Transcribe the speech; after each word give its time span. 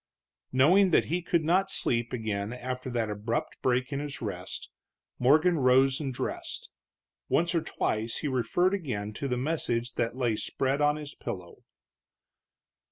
Knowing 0.51 0.89
that 0.89 1.05
he 1.05 1.21
could 1.21 1.43
not 1.43 1.69
sleep 1.69 2.11
again 2.11 2.51
after 2.53 2.89
that 2.89 3.07
abrupt 3.11 3.61
break 3.61 3.93
in 3.93 3.99
his 3.99 4.19
rest, 4.19 4.67
Morgan 5.19 5.59
rose 5.59 5.99
and 5.99 6.11
dressed. 6.11 6.71
Once 7.29 7.53
or 7.53 7.61
twice 7.61 8.17
he 8.17 8.27
referred 8.27 8.73
again 8.73 9.13
to 9.13 9.27
the 9.27 9.37
message 9.37 9.93
that 9.93 10.15
lay 10.15 10.35
spread 10.35 10.81
on 10.81 10.95
his 10.95 11.13
pillow. 11.13 11.57